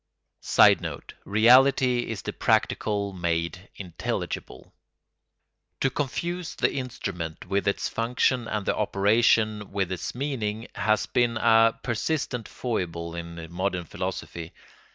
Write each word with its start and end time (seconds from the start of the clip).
[Sidenote: 0.41 1.13
Reality 1.25 2.07
is 2.09 2.23
the 2.23 2.33
practical 2.33 3.13
made 3.13 3.69
intelligible.] 3.75 4.73
To 5.81 5.91
confuse 5.91 6.55
the 6.55 6.73
instrument 6.73 7.45
with 7.45 7.67
its 7.67 7.87
function 7.87 8.47
and 8.47 8.65
the 8.65 8.75
operation 8.75 9.71
with 9.71 9.91
its 9.91 10.15
meaning 10.15 10.69
has 10.73 11.05
been 11.05 11.37
a 11.37 11.79
persistent 11.83 12.47
foible 12.47 13.13
in 13.15 13.51
modern 13.51 13.85
philosophy. 13.85 14.53